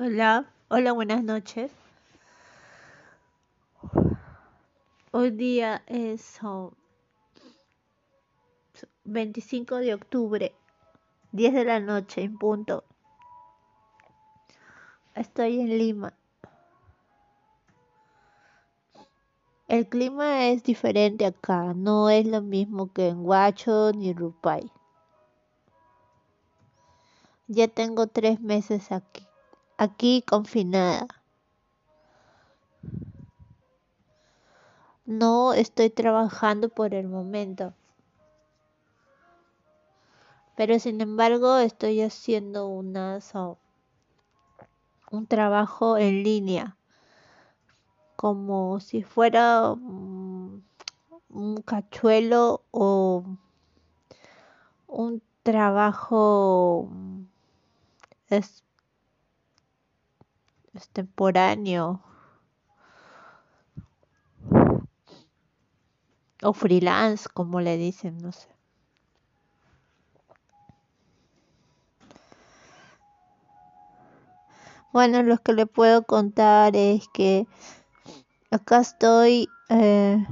Hola, 0.00 0.46
hola, 0.68 0.92
buenas 0.92 1.24
noches. 1.24 1.72
Hoy 5.10 5.32
día 5.32 5.82
es 5.88 6.38
oh, 6.44 6.72
25 9.02 9.78
de 9.78 9.94
octubre, 9.94 10.54
10 11.32 11.52
de 11.52 11.64
la 11.64 11.80
noche 11.80 12.22
en 12.22 12.38
punto. 12.38 12.84
Estoy 15.16 15.58
en 15.58 15.76
Lima. 15.76 16.14
El 19.66 19.88
clima 19.88 20.46
es 20.46 20.62
diferente 20.62 21.26
acá, 21.26 21.74
no 21.74 22.08
es 22.08 22.24
lo 22.24 22.40
mismo 22.40 22.92
que 22.92 23.08
en 23.08 23.26
Huacho 23.26 23.90
ni 23.90 24.12
Rupay. 24.12 24.70
Ya 27.48 27.66
tengo 27.66 28.06
tres 28.06 28.40
meses 28.40 28.92
aquí, 28.92 29.27
aquí 29.78 30.22
confinada. 30.22 31.06
No 35.06 35.54
estoy 35.54 35.88
trabajando 35.88 36.68
por 36.68 36.92
el 36.92 37.08
momento. 37.08 37.72
Pero 40.56 40.78
sin 40.78 41.00
embargo 41.00 41.56
estoy 41.56 42.02
haciendo 42.02 42.66
unas, 42.66 43.34
oh, 43.34 43.58
un 45.10 45.26
trabajo 45.26 45.96
en 45.96 46.24
línea 46.24 46.76
como 48.16 48.80
si 48.80 49.04
fuera 49.04 49.70
un, 49.70 50.64
un 51.28 51.62
cachuelo 51.62 52.64
o 52.72 53.22
un 54.88 55.22
trabajo 55.44 56.90
es, 58.28 58.64
extemporáneo 60.74 62.00
o 66.42 66.52
freelance, 66.52 67.28
como 67.32 67.60
le 67.60 67.76
dicen, 67.76 68.18
no 68.18 68.32
sé. 68.32 68.48
Bueno, 74.92 75.22
lo 75.22 75.38
que 75.38 75.52
le 75.52 75.66
puedo 75.66 76.04
contar 76.04 76.74
es 76.74 77.08
que 77.08 77.46
Acá 78.50 78.80
estoy 78.80 79.50
eh, 79.68 80.24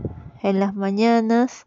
en 0.42 0.58
las 0.58 0.75
mañanas 0.75 1.66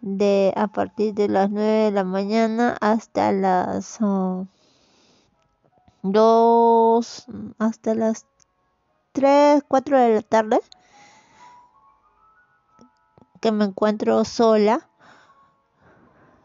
de 0.00 0.52
a 0.54 0.68
partir 0.68 1.14
de 1.14 1.26
las 1.28 1.50
9 1.50 1.86
de 1.86 1.90
la 1.90 2.04
mañana 2.04 2.76
hasta 2.80 3.32
las 3.32 3.98
2 6.02 7.26
hasta 7.58 7.94
las 7.94 8.26
3, 9.12 9.62
4 9.66 9.98
de 9.98 10.14
la 10.14 10.22
tarde 10.22 10.60
que 13.40 13.52
me 13.52 13.64
encuentro 13.64 14.24
sola. 14.24 14.88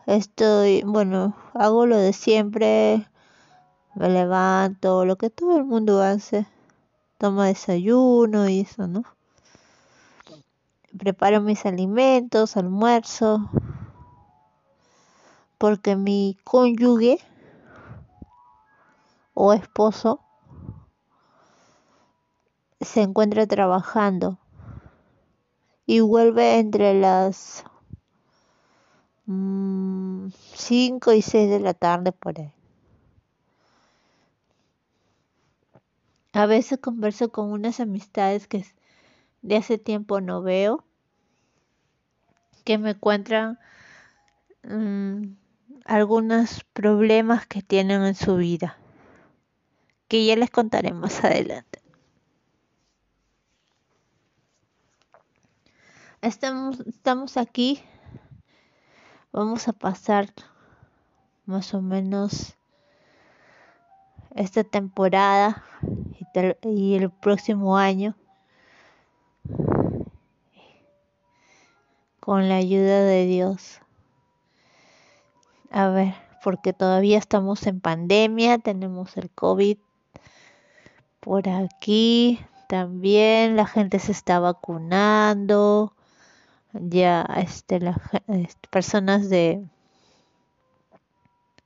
Estoy, 0.06 0.84
bueno, 0.84 1.36
hago 1.54 1.86
lo 1.86 1.98
de 1.98 2.14
siempre, 2.14 3.08
me 3.96 4.10
levanto, 4.10 5.06
lo 5.06 5.16
que 5.18 5.30
todo 5.30 5.58
el 5.58 5.66
mundo 5.66 6.02
hace, 6.02 6.48
toma 7.18 7.48
desayuno 7.48 8.48
y 8.48 8.62
eso, 8.62 8.88
¿no? 8.88 9.04
preparo 10.98 11.42
mis 11.42 11.66
alimentos, 11.66 12.58
almuerzo, 12.58 13.50
porque 15.58 15.96
mi 15.96 16.38
cónyuge 16.44 17.20
o 19.36 19.54
esposo 19.54 20.22
se 22.82 23.02
encuentra 23.04 23.46
trabajando 23.46 24.40
y 25.86 26.00
vuelve 26.00 26.58
entre 26.58 27.00
las 27.00 27.64
5 29.28 29.32
mm, 29.32 31.14
y 31.16 31.22
6 31.22 31.50
de 31.50 31.60
la 31.60 31.74
tarde 31.74 32.12
por 32.12 32.40
ahí. 32.40 32.52
A 36.34 36.48
veces 36.48 36.80
converso 36.80 37.30
con 37.30 37.52
unas 37.52 37.80
amistades 37.80 38.48
que 38.48 38.66
de 39.42 39.58
hace 39.58 39.78
tiempo 39.78 40.22
no 40.22 40.42
veo, 40.42 40.84
que 42.66 42.78
me 42.78 42.92
encuentran 42.92 43.60
mm, 44.64 45.36
algunos 45.86 46.64
problemas 46.74 47.46
que 47.48 47.62
tienen 47.62 48.04
en 48.04 48.16
su 48.16 48.36
vida, 48.36 48.78
que 50.08 50.26
ya 50.26 50.36
les 50.36 50.50
contaré 50.50 50.94
más 50.94 51.24
adelante. 51.24 51.82
Estamos, 56.22 56.80
estamos 56.82 57.38
aquí, 57.38 57.84
vamos 59.32 59.68
a 59.68 59.74
pasar 59.74 60.34
más 61.46 61.74
o 61.74 61.82
menos 61.82 62.56
esta 64.34 64.64
temporada 64.64 65.64
y 66.64 66.96
el 66.96 67.12
próximo 67.12 67.78
año 67.78 68.16
con 72.20 72.50
la 72.50 72.56
ayuda 72.56 73.04
de 73.04 73.26
Dios. 73.28 73.82
A 75.70 75.90
ver, 75.90 76.16
porque 76.44 76.74
todavía 76.74 77.20
estamos 77.20 77.68
en 77.68 77.80
pandemia, 77.82 78.58
tenemos 78.58 79.16
el 79.18 79.30
COVID 79.30 79.78
por 81.26 81.50
aquí, 81.50 82.40
también 82.70 83.56
la 83.56 83.66
gente 83.66 83.98
se 83.98 84.12
está 84.12 84.40
vacunando, 84.40 85.96
ya 86.72 87.24
este, 87.38 87.80
las 87.80 87.98
personas 88.70 89.28
de 89.30 89.66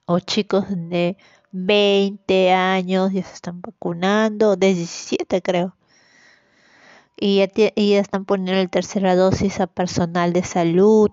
o 0.05 0.19
chicos 0.19 0.65
de 0.69 1.17
20 1.51 2.53
años 2.53 3.11
ya 3.11 3.23
se 3.23 3.33
están 3.33 3.61
vacunando, 3.61 4.55
de 4.55 4.73
17 4.73 5.41
creo 5.41 5.75
y 7.19 7.39
ya, 7.39 7.99
están 7.99 8.23
poniendo 8.23 8.61
el 8.61 8.69
tercera 8.69 9.15
dosis 9.15 9.59
a 9.59 9.67
personal 9.67 10.31
de 10.31 10.43
salud. 10.43 11.11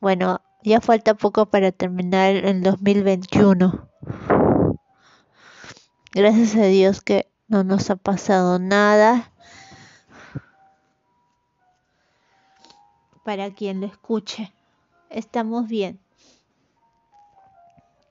Bueno, 0.00 0.42
ya 0.64 0.80
falta 0.80 1.14
poco 1.14 1.46
para 1.46 1.72
terminar 1.72 2.34
el 2.34 2.62
2021. 2.62 3.88
Gracias 6.12 6.54
a 6.56 6.64
Dios 6.64 7.00
que 7.00 7.30
no 7.48 7.64
nos 7.64 7.90
ha 7.90 7.96
pasado 7.96 8.58
nada. 8.58 9.32
Para 13.24 13.52
quien 13.52 13.80
lo 13.80 13.86
escuche, 13.86 14.52
estamos 15.10 15.68
bien. 15.68 16.00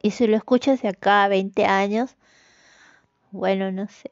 Y 0.02 0.12
si 0.12 0.26
lo 0.26 0.36
escuchas 0.36 0.82
de 0.82 0.90
acá 0.90 1.24
a 1.24 1.28
20 1.28 1.66
años, 1.66 2.16
bueno, 3.32 3.72
no 3.72 3.88
sé. 3.88 4.12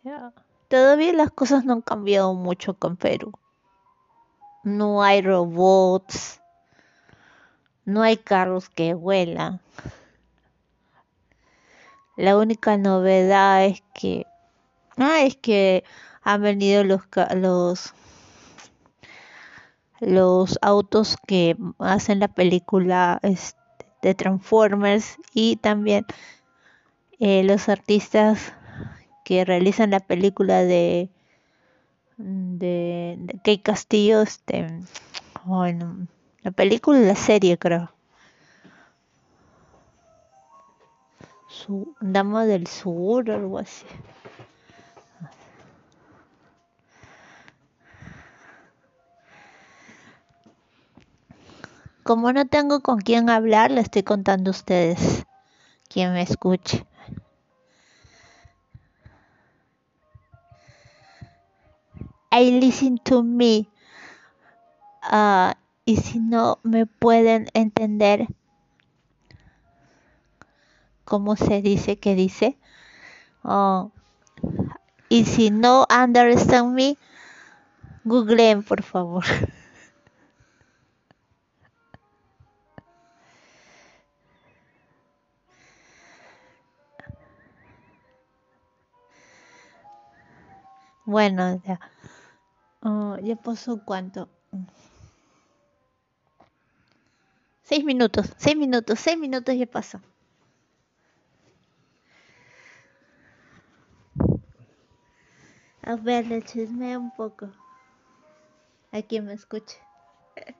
Todavía 0.67 1.13
las 1.13 1.31
cosas 1.31 1.66
no 1.66 1.73
han 1.73 1.81
cambiado 1.81 2.33
mucho 2.35 2.75
con 2.75 2.95
Perú. 2.95 3.31
No 4.63 5.01
hay 5.01 5.22
robots. 5.22 6.38
No 7.89 8.03
hay 8.03 8.17
carros 8.17 8.69
que 8.69 8.94
vuelan. 8.94 9.61
La 12.17 12.38
única 12.38 12.77
novedad 12.77 13.66
es 13.66 13.81
que 13.95 14.27
ah, 14.97 15.23
es 15.23 15.35
que 15.38 15.83
han 16.22 16.44
venido 16.44 16.83
los 16.83 17.01
los 17.35 17.95
los 20.01 20.59
autos 20.61 21.17
que 21.25 21.57
hacen 21.79 22.19
la 22.19 22.28
película 22.28 23.19
este, 23.23 23.57
de 24.03 24.13
Transformers 24.13 25.17
y 25.33 25.55
también 25.55 26.05
eh, 27.19 27.43
los 27.43 27.69
artistas 27.69 28.53
que 29.25 29.46
realizan 29.46 29.90
la 29.90 29.99
película 29.99 30.61
de 30.64 31.09
de, 32.17 33.17
de 33.43 33.61
Castillo, 33.64 34.22
este, 34.22 34.67
bueno, 35.43 36.05
la 36.44 36.52
película 36.52 37.00
y 37.00 37.06
la 37.06 37.16
serie 37.16 37.58
creo. 37.58 37.91
Su, 41.47 41.96
Dama 42.00 42.46
del 42.46 42.68
Sur 42.68 43.32
algo 43.32 43.59
así. 43.59 43.86
Como 52.03 52.34
no 52.34 52.47
tengo 52.47 52.82
con 52.82 53.02
quién 53.02 53.30
hablar, 53.30 53.70
le 53.70 53.82
estoy 53.82 54.02
contando 54.02 54.50
a 54.50 54.52
ustedes, 54.52 55.26
quien 55.90 56.14
me 56.14 56.24
escuche. 56.24 56.84
I 62.32 62.52
listen 62.59 62.97
to 63.00 63.22
me. 63.22 63.68
Uh, 65.03 65.53
y 65.90 65.96
si 65.97 66.20
no 66.20 66.59
me 66.62 66.86
pueden 66.86 67.47
entender, 67.56 68.28
cómo 71.03 71.36
se 71.36 71.64
dice 71.64 71.97
que 71.97 72.14
dice. 72.14 72.59
Oh, 73.44 73.91
y 75.09 75.26
si 75.26 75.50
no 75.50 75.88
understand 75.90 76.76
me, 76.76 77.00
googleen 78.03 78.62
por 78.62 78.84
favor. 78.84 79.24
Bueno, 91.06 91.59
ya. 91.66 91.80
Oh, 92.84 93.18
ya 93.18 93.36
pasó 93.36 93.82
cuánto. 93.84 94.30
Seis 97.69 97.83
minutos, 97.85 98.25
seis 98.37 98.57
minutos, 98.57 98.99
seis 98.99 99.16
minutos 99.16 99.55
ya 99.55 99.67
pasó. 99.67 100.01
A 105.83 105.95
ver, 105.95 106.25
le 106.25 106.41
chisme 106.41 106.97
un 106.97 107.11
poco. 107.11 107.51
A 108.91 109.03
quien 109.03 109.25
me 109.25 109.33
escuche. 109.33 109.77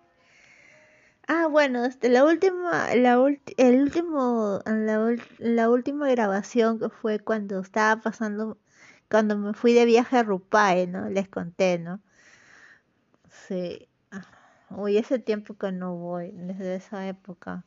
Ah, 1.28 1.48
bueno, 1.48 1.84
este, 1.86 2.10
la 2.10 2.26
última, 2.26 2.94
la 2.96 3.14
el 3.58 3.82
último, 3.82 4.62
la, 4.66 5.16
la 5.40 5.70
última 5.70 6.10
grabación 6.10 6.80
que 6.80 6.90
fue 6.90 7.20
cuando 7.20 7.60
estaba 7.60 8.02
pasando, 8.02 8.58
cuando 9.10 9.38
me 9.38 9.54
fui 9.54 9.74
de 9.74 9.86
viaje 9.86 10.18
a 10.18 10.24
Rupae, 10.24 10.88
¿no? 10.88 11.10
Les 11.10 11.28
conté, 11.28 11.80
¿no? 11.80 12.02
Sí. 13.48 13.90
Uy, 14.72 14.98
ese 14.98 15.20
tiempo 15.20 15.56
que 15.56 15.72
no 15.72 15.96
voy, 15.96 16.32
desde 16.34 16.76
esa 16.76 17.08
época. 17.08 17.66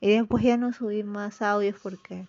Y 0.00 0.10
después 0.10 0.44
ya 0.44 0.56
no 0.56 0.72
subí 0.72 1.02
más 1.02 1.42
audios 1.42 1.76
porque 1.82 2.26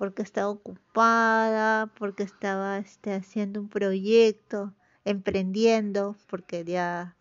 porque 0.00 0.22
estaba 0.22 0.48
ocupada, 0.48 1.92
porque 1.98 2.22
estaba 2.22 2.78
este, 2.78 3.12
haciendo 3.12 3.60
un 3.60 3.68
proyecto, 3.68 4.72
emprendiendo, 5.04 6.16
porque 6.26 6.64
ya 6.64 7.14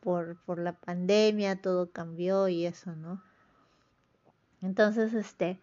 por, 0.00 0.36
por 0.44 0.58
la 0.58 0.74
pandemia 0.74 1.62
todo 1.62 1.90
cambió 1.90 2.48
y 2.48 2.66
eso, 2.66 2.94
¿no? 2.94 3.22
Entonces, 4.60 5.14
este, 5.14 5.58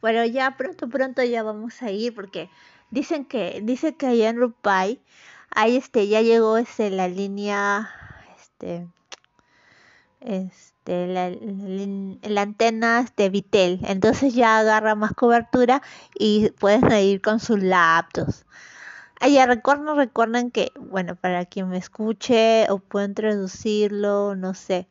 pero 0.00 0.24
ya 0.24 0.56
pronto, 0.56 0.88
pronto 0.88 1.24
ya 1.24 1.42
vamos 1.42 1.82
a 1.82 1.90
ir 1.90 2.14
porque 2.14 2.48
dicen 2.92 3.24
que, 3.24 3.60
dice 3.64 3.96
que 3.96 4.06
allá 4.06 4.28
en 4.28 4.38
Rupai, 4.38 5.00
ahí 5.50 5.76
este, 5.76 6.06
ya 6.06 6.20
llegó 6.20 6.58
este, 6.58 6.90
la 6.90 7.08
línea, 7.08 7.90
este, 8.54 8.86
este, 10.20 11.06
la, 11.08 11.30
la, 11.30 12.42
antena 12.42 13.06
de 13.16 13.28
Vitel, 13.28 13.80
entonces 13.84 14.34
ya 14.34 14.58
agarra 14.58 14.94
más 14.94 15.12
cobertura 15.12 15.82
y 16.18 16.50
pueden 16.50 16.90
ir 16.92 17.20
con 17.20 17.40
sus 17.40 17.62
laptops. 17.62 18.46
Allá 19.20 19.46
recuerden, 19.46 19.96
recuerden 19.96 20.50
que, 20.50 20.72
bueno, 20.78 21.16
para 21.16 21.44
quien 21.46 21.68
me 21.68 21.78
escuche 21.78 22.66
o 22.70 22.78
pueden 22.78 23.14
traducirlo, 23.14 24.34
no 24.36 24.54
sé, 24.54 24.86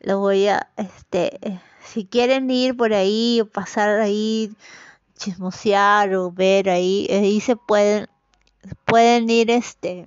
lo 0.00 0.18
voy 0.18 0.48
a, 0.48 0.68
este, 0.76 1.60
si 1.82 2.04
quieren 2.04 2.50
ir 2.50 2.76
por 2.76 2.92
ahí 2.94 3.40
o 3.40 3.46
pasar 3.46 4.00
ahí, 4.00 4.54
chismosear 5.16 6.14
o 6.14 6.30
ver 6.30 6.70
ahí, 6.70 7.06
ahí 7.10 7.40
se 7.40 7.56
pueden, 7.56 8.08
pueden 8.84 9.28
ir, 9.30 9.50
este, 9.50 10.06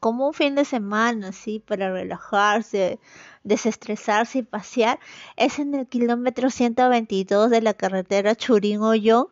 como 0.00 0.28
un 0.28 0.34
fin 0.34 0.54
de 0.54 0.64
semana, 0.64 1.28
así, 1.28 1.60
para 1.60 1.90
relajarse, 1.92 2.98
desestresarse 3.44 4.38
y 4.38 4.42
pasear, 4.42 4.98
es 5.36 5.58
en 5.58 5.74
el 5.74 5.86
kilómetro 5.86 6.50
122 6.50 7.50
de 7.50 7.62
la 7.62 7.74
carretera 7.74 8.34
Churín-Ollón. 8.34 9.28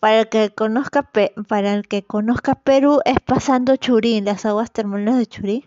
Para 0.00 0.20
el 0.20 0.28
que 0.28 0.50
conozca 0.50 1.10
para 1.48 1.74
el 1.74 1.88
que 1.88 2.04
conozca 2.04 2.54
Perú 2.54 3.00
es 3.04 3.18
pasando 3.20 3.74
Churín, 3.76 4.24
las 4.24 4.46
aguas 4.46 4.70
termales 4.70 5.16
de 5.16 5.26
Churín. 5.26 5.64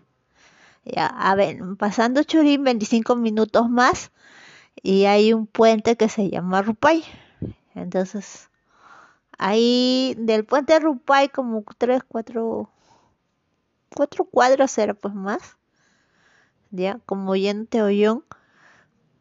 Ya, 0.84 1.06
a 1.06 1.34
ver, 1.34 1.58
pasando 1.78 2.22
Churín 2.22 2.64
25 2.64 3.14
minutos 3.14 3.68
más 3.68 4.10
y 4.82 5.04
hay 5.04 5.32
un 5.32 5.46
puente 5.46 5.96
que 5.96 6.08
se 6.08 6.30
llama 6.30 6.62
Rupay. 6.62 7.04
Entonces, 7.74 8.48
ahí 9.38 10.14
del 10.18 10.44
puente 10.44 10.78
Rupay 10.78 11.28
como 11.28 11.64
3, 11.78 12.02
4 12.08 12.68
cuatro 13.94 14.24
cuadras 14.24 14.76
era 14.78 14.94
pues 14.94 15.14
más, 15.14 15.56
ya, 16.70 16.98
como 17.06 17.36
yente 17.36 17.82
Ollón, 17.82 18.24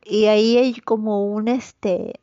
y 0.03 0.25
ahí 0.25 0.57
hay 0.57 0.73
como 0.81 1.25
un 1.25 1.47
este, 1.47 2.19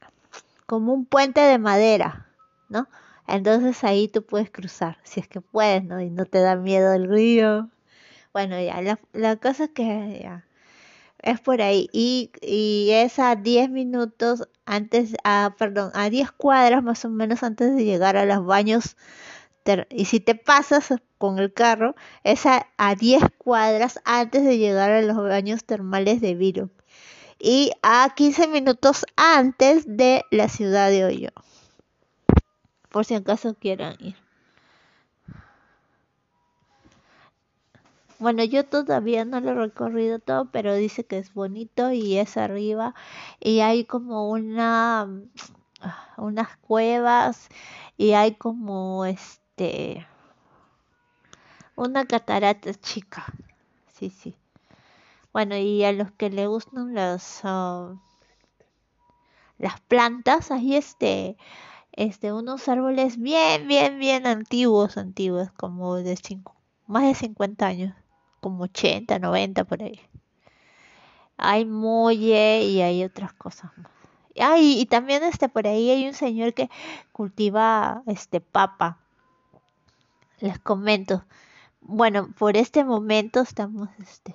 como 0.67 0.93
un 0.93 1.07
puente 1.07 1.41
de 1.41 1.59
madera, 1.59 2.27
¿no? 2.69 2.89
Entonces 3.27 3.85
ahí 3.85 4.09
tú 4.09 4.25
puedes 4.25 4.51
cruzar, 4.51 4.99
si 5.05 5.21
es 5.21 5.29
que 5.29 5.41
puedes, 5.41 5.85
¿no? 5.85 6.01
Y 6.01 6.11
no 6.11 6.25
te 6.25 6.41
da 6.41 6.57
miedo 6.57 6.93
el 6.95 7.09
río. 7.09 7.69
Bueno, 8.33 8.61
ya, 8.61 8.81
la, 8.83 8.99
la 9.13 9.37
cosa 9.37 9.65
es 9.65 9.71
que 9.71 10.21
ya, 10.23 10.45
es 11.23 11.41
por 11.41 11.63
ahí. 11.63 11.89
Y, 11.93 12.31
y 12.41 12.91
es 12.93 13.19
a 13.19 13.37
10 13.37 13.71
minutos 13.71 14.49
antes, 14.67 15.15
a, 15.25 15.55
perdón, 15.59 15.91
a 15.95 16.11
10 16.11 16.33
cuadras 16.33 16.83
más 16.83 17.05
o 17.05 17.11
menos 17.11 17.43
antes 17.43 17.75
de 17.75 17.85
llegar 17.85 18.17
a 18.17 18.25
los 18.25 18.45
baños 18.45 18.97
y 19.91 20.07
si 20.07 20.21
te 20.21 20.35
pasas 20.35 20.95
con 21.19 21.39
el 21.39 21.53
carro, 21.53 21.95
es 22.25 22.47
a, 22.47 22.67
10 22.99 23.23
cuadras 23.37 24.01
antes 24.05 24.45
de 24.45 24.59
llegar 24.59 24.91
a 24.91 25.03
los 25.03 25.17
baños 25.17 25.65
termales 25.65 26.21
de 26.21 26.35
Viru. 26.35 26.71
Y 27.39 27.73
a 27.83 28.13
15 28.17 28.49
minutos 28.49 29.05
antes 29.17 29.85
de 29.87 30.25
la 30.31 30.49
ciudad 30.49 30.91
de 30.91 31.05
Hoyo. 31.05 31.31
Por 32.89 33.05
si 33.05 33.15
acaso 33.15 33.55
quieran 33.55 33.97
ir. 34.01 34.17
Bueno, 38.19 38.43
yo 38.43 38.65
todavía 38.65 39.25
no 39.25 39.41
lo 39.41 39.53
he 39.53 39.55
recorrido 39.55 40.19
todo, 40.19 40.51
pero 40.51 40.75
dice 40.75 41.05
que 41.05 41.19
es 41.19 41.33
bonito 41.33 41.93
y 41.93 42.19
es 42.19 42.37
arriba 42.37 42.95
y 43.39 43.61
hay 43.61 43.85
como 43.85 44.29
una 44.29 45.09
unas 46.17 46.57
cuevas 46.57 47.49
y 47.97 48.13
hay 48.13 48.35
como 48.35 49.05
este 49.05 49.48
este, 49.59 50.07
una 51.75 52.05
catarata 52.07 52.73
chica. 52.75 53.27
Sí, 53.93 54.11
sí. 54.11 54.37
Bueno, 55.33 55.57
y 55.57 55.85
a 55.85 55.93
los 55.93 56.13
que 56.13 56.31
le 56.31 56.47
gustan 56.47 56.95
las 56.95 57.41
ah, 57.43 57.95
las 59.59 59.81
plantas, 59.81 60.53
ahí 60.53 60.77
este 60.77 61.37
este 61.93 62.33
unos 62.33 62.69
árboles 62.69 63.19
bien 63.19 63.67
bien 63.67 63.99
bien 63.99 64.27
antiguos, 64.27 64.97
antiguos, 64.97 65.51
como 65.53 65.97
de 65.97 66.17
cinco, 66.17 66.55
más 66.87 67.03
de 67.03 67.15
50 67.15 67.67
años, 67.67 67.95
como 68.41 68.65
80, 68.65 69.19
90 69.19 69.65
por 69.65 69.83
ahí. 69.83 70.01
Hay 71.37 71.65
muelle 71.65 72.63
y 72.63 72.81
hay 72.81 73.05
otras 73.05 73.33
cosas 73.33 73.73
más. 73.77 73.91
Ah, 74.41 74.59
y, 74.59 74.81
y, 74.81 74.87
también 74.87 75.25
este 75.25 75.49
por 75.49 75.67
ahí 75.67 75.91
hay 75.91 76.07
un 76.07 76.15
señor 76.15 76.55
que 76.55 76.71
cultiva 77.13 78.03
este 78.07 78.41
papa 78.41 78.99
les 80.41 80.59
comento. 80.59 81.25
Bueno, 81.81 82.31
por 82.39 82.57
este 82.57 82.85
momento 82.85 83.41
estamos 83.41 83.89
este 83.99 84.35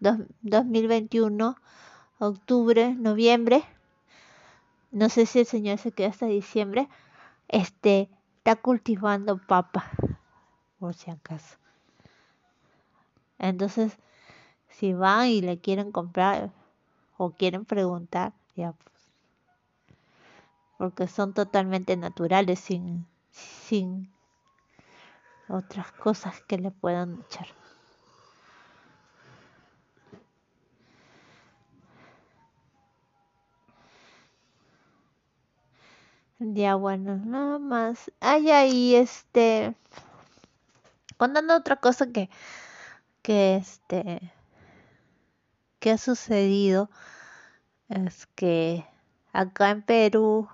2021, 0.00 1.56
octubre, 2.18 2.94
noviembre. 2.94 3.64
No 4.90 5.08
sé 5.08 5.26
si 5.26 5.40
el 5.40 5.46
señor 5.46 5.78
se 5.78 5.92
queda 5.92 6.08
hasta 6.08 6.26
diciembre. 6.26 6.88
Este 7.48 8.08
está 8.38 8.56
cultivando 8.56 9.38
papa, 9.38 9.90
por 10.78 10.94
si 10.94 11.10
acaso. 11.10 11.56
Entonces, 13.38 13.96
si 14.68 14.92
van 14.92 15.28
y 15.28 15.40
le 15.40 15.58
quieren 15.58 15.92
comprar 15.92 16.50
o 17.16 17.30
quieren 17.30 17.64
preguntar, 17.64 18.32
ya 18.56 18.72
pues. 18.72 18.92
Porque 20.78 21.06
son 21.06 21.32
totalmente 21.32 21.96
naturales, 21.96 22.58
sin, 22.58 23.06
sin 23.30 24.10
otras 25.48 25.92
cosas 25.92 26.40
que 26.42 26.58
le 26.58 26.70
puedan 26.70 27.20
echar. 27.20 27.46
Ya 36.38 36.74
bueno, 36.74 37.16
nada 37.16 37.58
más. 37.58 38.10
Hay 38.20 38.50
ahí 38.50 38.96
este 38.96 39.76
contando 41.16 41.56
otra 41.56 41.76
cosa 41.76 42.10
que 42.10 42.30
que 43.22 43.56
este 43.56 44.32
que 45.78 45.92
ha 45.92 45.98
sucedido 45.98 46.90
es 47.88 48.26
que 48.34 48.84
acá 49.32 49.70
en 49.70 49.82
Perú 49.82 50.48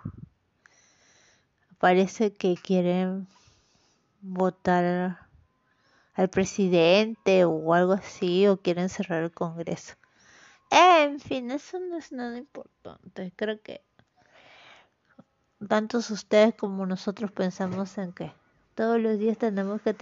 parece 1.79 2.35
que 2.35 2.57
quieren 2.57 3.29
votar 4.21 5.29
al 6.15 6.29
presidente 6.31 7.45
o 7.45 7.75
algo 7.75 7.93
así 7.93 8.47
o 8.47 8.57
quieren 8.57 8.89
cerrar 8.89 9.23
el 9.23 9.33
Congreso. 9.33 9.95
En 10.71 11.21
fin, 11.21 11.51
eso 11.51 11.79
no 11.79 11.97
es 11.97 12.13
nada 12.13 12.37
importante. 12.37 13.33
Creo 13.37 13.61
que 13.63 13.83
tantos 15.67 16.11
ustedes 16.11 16.55
como 16.55 16.87
nosotros 16.87 17.33
pensamos 17.33 17.97
en 17.99 18.13
que 18.13 18.33
todos 18.75 19.01
los 19.01 19.19
días 19.19 19.39
tenemos 19.39 19.81
que 19.83 19.95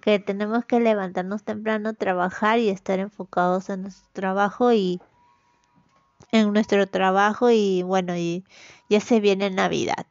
que 0.00 0.18
tenemos 0.18 0.64
que 0.64 0.80
levantarnos 0.80 1.44
temprano, 1.44 1.94
trabajar 1.94 2.58
y 2.58 2.70
estar 2.70 2.98
enfocados 2.98 3.70
en 3.70 3.82
nuestro 3.82 4.08
trabajo 4.12 4.72
y 4.72 5.00
en 6.32 6.52
nuestro 6.52 6.86
trabajo 6.86 7.50
y 7.50 7.82
bueno, 7.82 8.16
y 8.16 8.44
ya 8.88 9.00
se 9.00 9.20
viene 9.20 9.50
Navidad. 9.50 10.06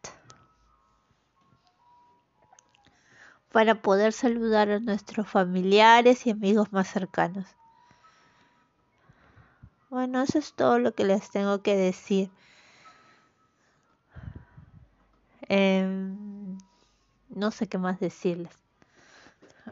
Para 3.52 3.76
poder 3.76 4.14
saludar 4.14 4.70
a 4.70 4.80
nuestros 4.80 5.28
familiares 5.28 6.26
y 6.26 6.32
amigos 6.32 6.72
más 6.72 6.88
cercanos. 6.88 7.46
Bueno, 9.90 10.22
eso 10.22 10.40
es 10.40 10.54
todo 10.54 10.80
lo 10.80 10.94
que 10.94 11.04
les 11.04 11.30
tengo 11.32 11.62
que 11.62 11.76
decir. 11.76 12.32
Em, 15.50 16.58
no 17.28 17.52
sé 17.52 17.68
qué 17.68 17.78
más 17.78 18.00
decirles. 18.00 18.54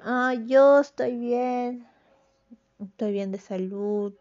Ah, 0.03 0.33
yo 0.45 0.81
estoy 0.81 1.17
bien. 1.17 1.87
Estoy 2.79 3.13
bien 3.13 3.31
de 3.31 3.39
salud. 3.39 4.13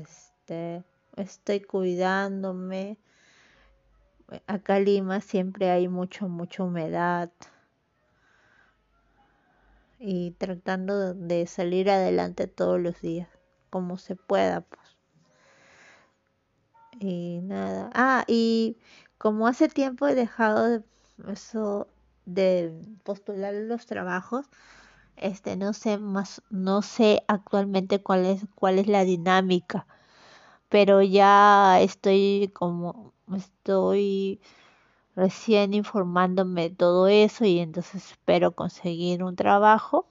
Este, 0.00 0.84
estoy 1.16 1.60
cuidándome. 1.60 2.98
Acá 4.46 4.78
en 4.78 4.84
Lima 4.84 5.20
siempre 5.20 5.70
hay 5.70 5.88
mucho, 5.88 6.28
mucha 6.28 6.62
humedad. 6.62 7.30
Y 9.98 10.32
tratando 10.32 11.14
de 11.14 11.46
salir 11.46 11.90
adelante 11.90 12.46
todos 12.46 12.80
los 12.80 13.00
días, 13.00 13.28
como 13.70 13.98
se 13.98 14.16
pueda, 14.16 14.62
pues. 14.62 14.96
Y 17.00 17.40
nada. 17.42 17.90
Ah, 17.94 18.24
y 18.26 18.76
como 19.18 19.46
hace 19.46 19.68
tiempo 19.68 20.06
he 20.06 20.14
dejado 20.14 20.68
de, 20.68 20.82
eso 21.28 21.88
de 22.24 22.72
postular 23.04 23.54
los 23.54 23.86
trabajos, 23.86 24.46
este 25.16 25.56
no 25.56 25.72
sé 25.72 25.98
más 25.98 26.42
no 26.50 26.82
sé 26.82 27.22
actualmente 27.28 28.02
cuál 28.02 28.24
es 28.24 28.46
cuál 28.54 28.78
es 28.78 28.86
la 28.86 29.04
dinámica 29.04 29.86
pero 30.70 31.02
ya 31.02 31.80
estoy 31.80 32.50
como 32.54 33.12
estoy 33.36 34.40
recién 35.16 35.74
informándome 35.74 36.68
de 36.68 36.74
todo 36.76 37.08
eso 37.08 37.44
y 37.44 37.58
entonces 37.58 38.12
espero 38.12 38.52
conseguir 38.52 39.22
un 39.22 39.36
trabajo 39.36 40.06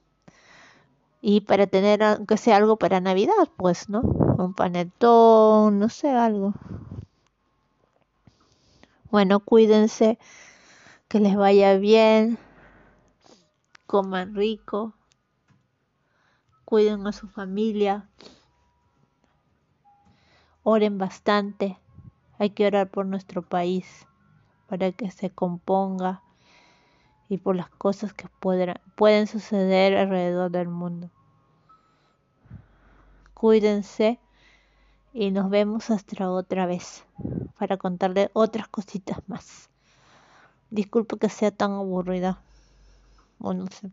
y 1.21 1.41
para 1.41 1.67
tener 1.67 2.03
aunque 2.03 2.37
sea 2.37 2.57
algo 2.57 2.77
para 2.77 3.01
navidad 3.01 3.33
pues 3.57 3.89
no 3.89 4.01
un 4.01 4.53
panetón 4.53 5.79
no 5.79 5.89
sé 5.89 6.09
algo. 6.09 6.53
Bueno 9.11 9.39
cuídense 9.39 10.19
que 11.07 11.19
les 11.19 11.35
vaya 11.35 11.77
bien 11.77 12.37
coman 13.87 14.35
rico 14.35 14.93
cuiden 16.69 17.07
a 17.07 17.11
su 17.11 17.27
familia, 17.27 18.07
oren 20.61 20.99
bastante, 20.99 21.79
hay 22.39 22.49
que 22.51 22.65
orar 22.65 22.89
por 22.89 23.05
nuestro 23.05 23.41
país 23.41 24.07
para 24.67 24.91
que 24.91 25.11
se 25.11 25.29
componga 25.29 26.23
y 27.27 27.37
por 27.37 27.55
las 27.55 27.69
cosas 27.69 28.13
que 28.13 28.27
pueden 28.39 29.27
suceder 29.27 29.95
alrededor 29.97 30.49
del 30.49 30.69
mundo. 30.69 31.11
Cuídense 33.33 34.19
y 35.13 35.31
nos 35.31 35.49
vemos 35.49 35.89
hasta 35.91 36.31
otra 36.31 36.65
vez 36.65 37.05
para 37.57 37.77
contarle 37.77 38.31
otras 38.33 38.67
cositas 38.67 39.19
más. 39.27 39.69
Disculpe 40.71 41.17
que 41.17 41.29
sea 41.29 41.51
tan 41.51 41.71
aburrida. 41.73 42.41
O 43.39 43.53
no 43.53 43.67
sé. 43.67 43.91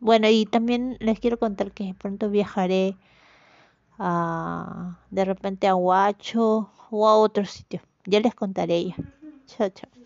Bueno, 0.00 0.28
y 0.28 0.46
también 0.46 0.96
les 1.00 1.20
quiero 1.20 1.38
contar 1.38 1.72
que 1.72 1.94
pronto 1.94 2.28
viajaré 2.30 2.96
de 5.10 5.24
repente 5.24 5.68
a 5.68 5.74
Huacho 5.76 6.70
o 6.90 7.08
a 7.08 7.16
otro 7.18 7.44
sitio. 7.44 7.80
Ya 8.04 8.20
les 8.20 8.34
contaré 8.34 8.84
ya. 8.86 8.96
Chao, 9.46 9.68
chao. 9.70 10.01